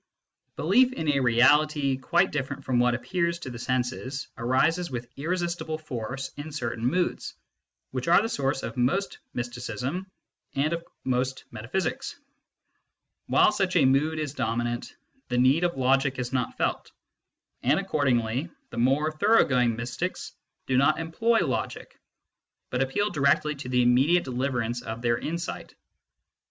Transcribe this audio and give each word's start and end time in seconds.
Belief 0.55 0.93
in 0.93 1.09
a 1.09 1.19
reality 1.19 1.95
quite 1.97 2.31
different 2.31 2.65
from 2.65 2.79
what 2.79 2.95
appears 2.95 3.37
to 3.37 3.51
the 3.51 3.59
senses 3.59 4.29
arises 4.35 4.89
with 4.89 5.07
irresistible 5.15 5.77
force 5.77 6.31
in 6.37 6.51
certain 6.51 6.83
moods, 6.87 7.35
which 7.91 8.07
are 8.07 8.19
the 8.19 8.27
source 8.27 8.63
of 8.63 8.77
most 8.77 9.19
mysticism, 9.35 10.09
and 10.55 10.73
of 10.73 10.83
most 11.03 11.43
metaphysics 11.51 12.15
While 13.27 13.51
such 13.51 13.75
a 13.75 13.85
mood 13.85 14.17
is 14.17 14.33
dominant, 14.33 14.95
the 15.29 15.37
need 15.37 15.63
of 15.63 15.77
logic 15.77 16.17
is 16.17 16.33
not 16.33 16.57
felt, 16.57 16.91
and 17.61 17.79
accordingly 17.79 18.49
the 18.71 18.79
more 18.79 19.11
thorough 19.11 19.45
going 19.45 19.75
mystics 19.75 20.31
do 20.65 20.77
not 20.77 20.99
employ 20.99 21.45
logic, 21.45 21.99
but 22.71 22.81
appeal 22.81 23.11
directly 23.11 23.53
to 23.53 23.69
the 23.69 23.83
immediate 23.83 24.23
deliverance 24.23 24.81
of 24.81 25.03
their 25.03 25.19
insight. 25.19 25.75